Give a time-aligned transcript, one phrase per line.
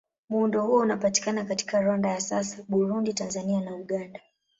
[0.29, 4.19] Muundo huo unapatikana katika Rwanda ya sasa, Burundi, Tanzania na Uganda.